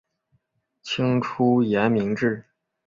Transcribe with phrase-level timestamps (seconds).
[0.81, 2.43] 清初沿明制。